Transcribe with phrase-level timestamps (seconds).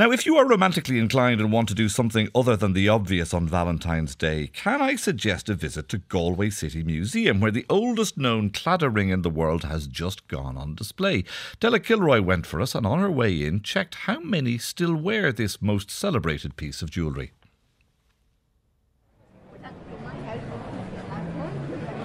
[0.00, 3.34] Now, if you are romantically inclined and want to do something other than the obvious
[3.34, 8.16] on Valentine's Day, can I suggest a visit to Galway City Museum, where the oldest
[8.16, 11.24] known claddagh ring in the world has just gone on display?
[11.60, 15.32] Della Kilroy went for us and on her way in checked how many still wear
[15.32, 17.32] this most celebrated piece of jewellery.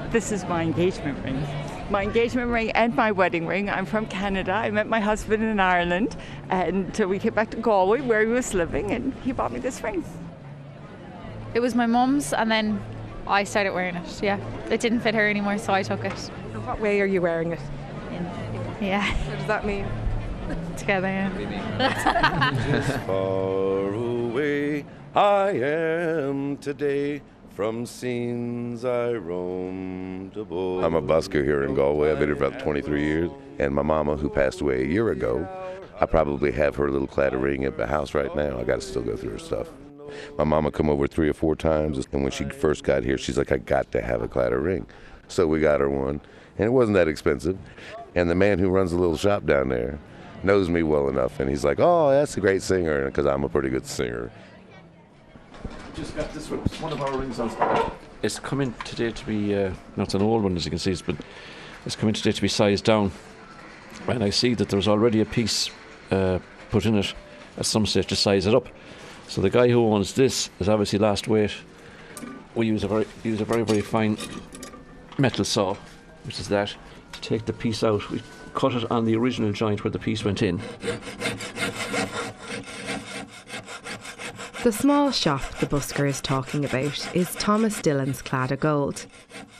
[0.09, 1.64] This is my engagement ring.
[1.91, 3.69] My engagement ring and my wedding ring.
[3.69, 4.51] I'm from Canada.
[4.51, 6.15] I met my husband in Ireland,
[6.49, 9.83] and we came back to Galway where he was living, and he bought me this
[9.83, 10.03] ring.
[11.53, 12.81] It was my mum's, and then
[13.27, 14.21] I started wearing it.
[14.21, 14.39] Yeah,
[14.71, 16.17] it didn't fit her anymore, so I took it.
[16.17, 17.59] So what way are you wearing it?
[18.81, 19.05] Yeah.
[19.05, 19.85] What does that mean?
[20.77, 21.07] Together.
[21.07, 22.97] Yeah.
[23.05, 27.21] far away I am today.
[27.55, 30.83] From scenes I roamed above.
[30.83, 32.11] I'm a busker here in Galway.
[32.11, 33.31] I've been here for about 23 years.
[33.59, 35.47] And my mama, who passed away a year ago,
[36.01, 38.59] I probably have her little claddagh ring at the house right now.
[38.59, 39.69] I got to still go through her stuff.
[40.37, 43.37] My mama come over three or four times, and when she first got here, she's
[43.37, 44.85] like, I got to have a clatter ring.
[45.29, 46.19] So we got her one,
[46.57, 47.57] and it wasn't that expensive.
[48.15, 49.97] And the man who runs the little shop down there
[50.43, 53.49] knows me well enough, and he's like, oh, that's a great singer, because I'm a
[53.49, 54.29] pretty good singer
[55.95, 56.59] just got this one.
[56.65, 57.91] It's one of our rings on.
[58.21, 61.15] It's coming today to be uh, not an old one as you can see, but
[61.85, 63.11] it's coming today to be sized down.
[64.07, 65.69] And I see that there's already a piece
[66.11, 67.13] uh, put in it
[67.57, 68.67] at some stage to size it up.
[69.27, 71.53] So the guy who owns this is obviously last weight.
[72.55, 74.17] We use a very use a very very fine
[75.17, 75.75] metal saw,
[76.23, 76.75] which is that.
[77.13, 78.21] To take the piece out, we
[78.53, 80.59] cut it on the original joint where the piece went in.
[84.65, 89.05] The small shop the busker is talking about is Thomas Dillon's Claddagh Gold.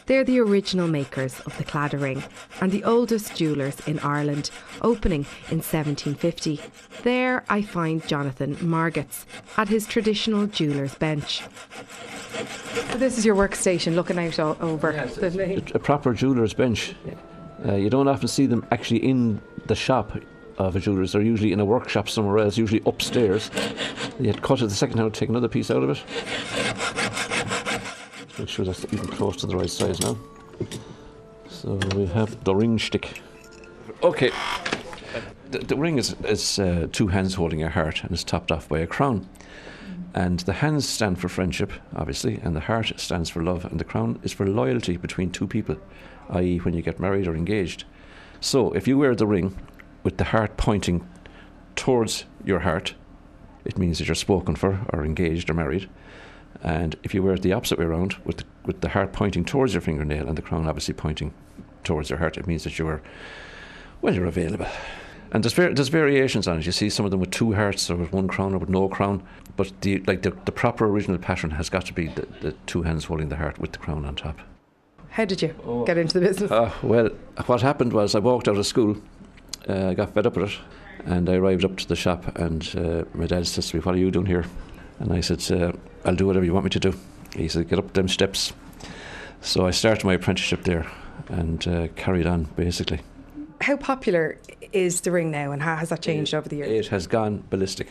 [0.07, 2.23] They're the original makers of the Claddagh ring
[2.59, 4.49] and the oldest jewellers in Ireland,
[4.81, 6.59] opening in 1750.
[7.03, 9.25] There I find Jonathan Margetts
[9.57, 11.43] at his traditional jeweller's bench.
[12.73, 16.15] So this is your workstation looking out o- over Yes, the it's a, a proper
[16.15, 16.95] jeweller's bench.
[17.63, 20.17] Uh, you don't often see them actually in the shop
[20.57, 21.11] of a jeweller's.
[21.13, 23.51] They're usually in a workshop somewhere else, usually upstairs.
[24.19, 26.03] You had cut it the second time, take another piece out of it.
[28.19, 30.17] Let's make sure that's even close to the right size now.
[31.49, 33.21] So we have the ring stick.
[34.03, 34.31] Okay.
[35.51, 38.67] The, the ring is, is uh, two hands holding a heart and is topped off
[38.67, 39.27] by a crown.
[40.13, 43.83] And the hands stand for friendship, obviously, and the heart stands for love, and the
[43.83, 45.75] crown is for loyalty between two people,
[46.29, 47.83] i.e., when you get married or engaged.
[48.39, 49.57] So if you wear the ring
[50.05, 51.05] with the heart pointing
[51.75, 52.93] towards your heart,
[53.65, 55.89] it means that you're spoken for or engaged or married.
[56.61, 59.43] And if you wear it the opposite way around, with the, with the heart pointing
[59.43, 61.33] towards your fingernail and the crown obviously pointing
[61.83, 63.01] towards your heart, it means that you're,
[64.01, 64.67] well, you're available.
[65.31, 66.65] And there's, var- there's variations on it.
[66.67, 68.87] You see some of them with two hearts or with one crown or with no
[68.87, 69.23] crown.
[69.57, 72.83] But the, like the, the proper original pattern has got to be the, the two
[72.83, 74.39] hands holding the heart with the crown on top.
[75.09, 76.51] How did you get into the business?
[76.51, 77.09] Uh, well,
[77.47, 78.97] what happened was I walked out of school,
[79.67, 80.57] uh, got fed up with it,
[81.05, 83.95] and I arrived up to the shop, and uh, my dad says to me, "What
[83.95, 84.45] are you doing here?"
[84.99, 86.93] And I said, uh, "I'll do whatever you want me to do."
[87.35, 88.53] He said, "Get up them steps."
[89.41, 90.85] So I started my apprenticeship there,
[91.29, 93.01] and uh, carried on basically.
[93.61, 94.37] How popular
[94.73, 96.87] is the ring now, and how has that changed over the years?
[96.87, 97.87] It has gone ballistic.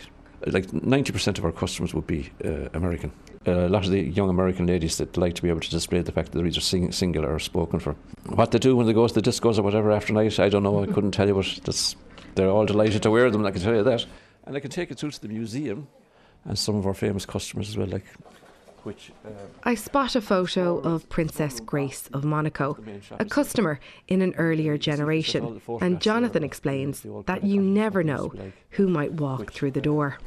[0.47, 3.13] Like 90% of our customers would be uh, American.
[3.47, 6.01] Uh, a lot of the young American ladies that like to be able to display
[6.03, 7.95] the fact that they're either sing- single or spoken for.
[8.27, 10.63] What they do when they go to the discos or whatever after night, I don't
[10.63, 10.83] know.
[10.83, 11.97] I couldn't tell you, but that's,
[12.35, 13.45] they're all delighted to wear them.
[13.45, 14.07] I can tell you that.
[14.47, 15.89] And I can take it through to the museum
[16.45, 18.05] and some of our famous customers as well, like
[18.85, 19.13] which.
[19.25, 19.31] Uh,
[19.65, 22.77] I spot a photo of Princess Grace of Monaco,
[23.19, 28.33] a customer in an earlier generation, and Jonathan explains that you never know
[28.71, 30.19] who might walk through the door.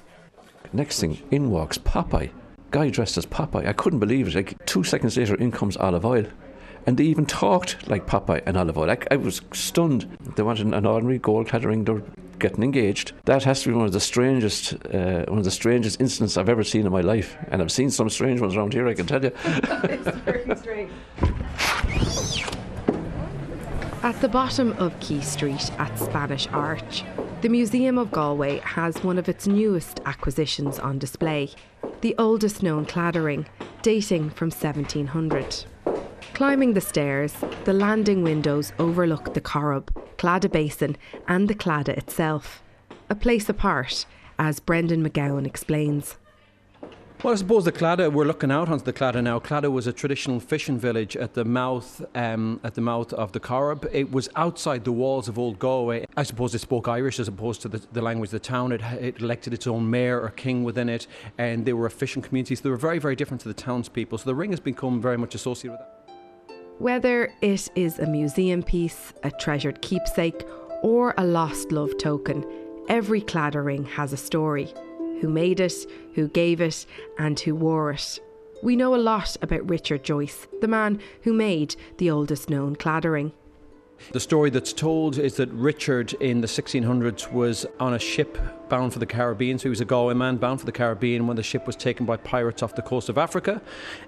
[0.74, 2.32] Next thing, in walks Popeye.
[2.72, 3.68] Guy dressed as Popeye.
[3.68, 4.36] I couldn't believe it.
[4.36, 6.26] Like two seconds later, in comes Olive Oyl.
[6.86, 8.92] And they even talked like Popeye and Olive Oyl.
[8.92, 10.18] I, I was stunned.
[10.36, 11.84] They wanted an ordinary gold clad ring.
[11.84, 12.02] They're
[12.40, 13.14] getting engaged.
[13.26, 16.50] That has to be one of the strangest, uh, one of the strangest incidents I've
[16.50, 17.38] ever seen in my life.
[17.50, 18.88] And I've seen some strange ones around here.
[18.88, 19.32] I can tell you.
[19.46, 20.92] it's very strange.
[24.04, 27.04] At the bottom of Quay Street at Spanish Arch,
[27.42, 31.52] the Museum of Galway has one of its newest acquisitions on display
[32.02, 33.46] the oldest known claddagh ring,
[33.82, 35.66] dating from 1700.
[36.34, 37.34] Climbing the stairs,
[37.66, 40.96] the landing windows overlook the Corrib, Claddagh Basin,
[41.28, 42.62] and the Claddagh itself.
[43.10, 44.06] A place apart,
[44.38, 46.18] as Brendan McGowan explains.
[47.24, 49.40] Well, I suppose the Claddagh, we're looking out onto the Claddagh now.
[49.40, 53.40] Claddagh was a traditional fishing village at the mouth um, at the mouth of the
[53.40, 53.90] Corrib.
[53.92, 56.06] It was outside the walls of Old Galway.
[56.16, 58.72] I suppose it spoke Irish as opposed to the, the language of the town.
[58.72, 61.08] It, it, elected its own mayor or king within it,
[61.40, 62.54] and they were a fishing community.
[62.54, 64.20] So they were very, very different to the townspeople.
[64.20, 66.16] So the ring has become very much associated with that.
[66.78, 70.46] Whether it is a museum piece, a treasured keepsake,
[70.84, 72.46] or a lost love token,
[72.90, 74.72] every Claddagh ring has a story
[75.20, 75.86] who made it,
[76.16, 76.86] who gave it,
[77.18, 78.20] and who wore it.
[78.64, 83.12] We know a lot about Richard Joyce, the man who made the oldest known Claddagh
[83.12, 83.32] ring.
[84.12, 88.38] The story that's told is that Richard in the 1600s was on a ship
[88.70, 89.58] bound for the Caribbean.
[89.58, 92.06] So he was a Galway man bound for the Caribbean when the ship was taken
[92.06, 93.62] by pirates off the coast of Africa.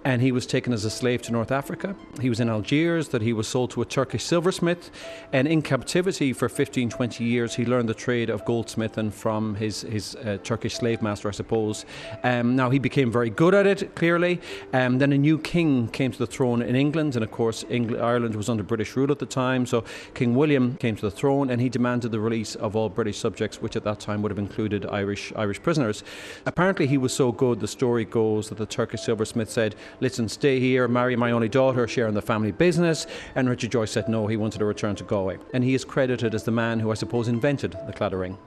[0.03, 1.95] And he was taken as a slave to North Africa.
[2.21, 4.91] He was in Algiers, that he was sold to a Turkish silversmith.
[5.33, 9.81] And in captivity for 15, 20 years, he learned the trade of goldsmithing from his,
[9.81, 11.85] his uh, Turkish slave master, I suppose.
[12.23, 14.41] Um, now, he became very good at it, clearly.
[14.73, 17.15] Um, then a new king came to the throne in England.
[17.15, 19.65] And of course, Ireland was under British rule at the time.
[19.65, 19.78] So
[20.13, 23.61] King William came to the throne and he demanded the release of all British subjects,
[23.61, 26.03] which at that time would have included Irish Irish prisoners.
[26.45, 27.59] Apparently, he was so good.
[27.59, 31.87] The story goes that the Turkish silversmith said, "Listen, stay here, marry my only daughter,
[31.87, 34.27] share in the family business." And Richard Joyce said no.
[34.27, 36.95] He wanted to return to Galway, and he is credited as the man who I
[36.95, 38.37] suppose invented the Claddagh ring.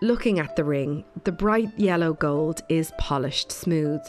[0.00, 4.00] Looking at the ring, the bright yellow gold is polished smooth.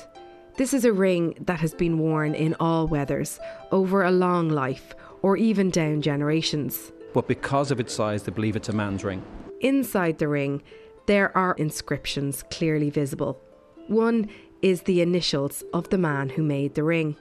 [0.56, 3.40] This is a ring that has been worn in all weathers
[3.72, 6.92] over a long life or even down generations.
[7.14, 9.24] But because of its size, they believe it's a man's ring.
[9.62, 10.62] Inside the ring,
[11.06, 13.42] there are inscriptions clearly visible.
[13.88, 14.30] One
[14.62, 17.18] is the initials of the man who made the ring.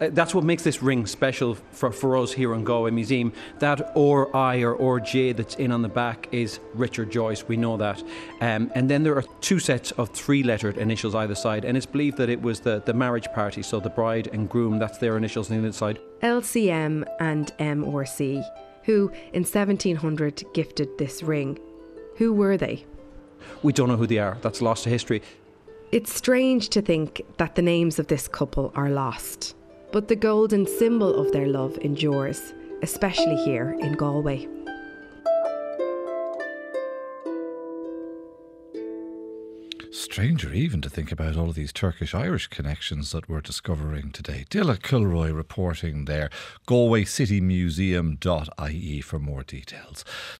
[0.00, 3.32] Uh, that's what makes this ring special for, for us here in Galway Museum.
[3.58, 7.46] That or I or or J that's in on the back is Richard Joyce.
[7.46, 8.02] We know that.
[8.40, 12.16] Um, and then there are two sets of three-lettered initials either side, and it's believed
[12.18, 14.78] that it was the, the marriage party, so the bride and groom.
[14.78, 16.00] That's their initials on the inside.
[16.22, 18.44] LCM and MRC,
[18.84, 21.58] who in 1700 gifted this ring.
[22.16, 22.84] Who were they?
[23.62, 24.38] We don't know who they are.
[24.40, 25.22] That's lost to history.
[25.92, 29.54] It's strange to think that the names of this couple are lost
[29.94, 32.52] but the golden symbol of their love endures,
[32.82, 34.48] especially here in Galway.
[39.92, 44.44] Stranger even to think about all of these Turkish Irish connections that we're discovering today.
[44.50, 46.28] Dilla Kilroy reporting there.
[46.66, 50.04] GalwayCityMuseum.ie for more details.